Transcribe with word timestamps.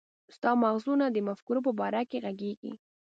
ستر 0.35 0.53
مغزونه 0.63 1.05
د 1.09 1.17
مفکورو 1.27 1.65
په 1.67 1.71
باره 1.79 2.01
کې 2.09 2.17
ږغيږي. 2.25 2.73